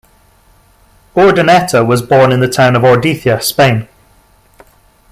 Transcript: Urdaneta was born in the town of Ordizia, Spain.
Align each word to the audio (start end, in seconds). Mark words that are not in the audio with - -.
Urdaneta 1.15 1.85
was 1.85 2.01
born 2.01 2.31
in 2.31 2.39
the 2.39 2.47
town 2.47 2.75
of 2.75 2.81
Ordizia, 2.81 3.39
Spain. 3.39 3.87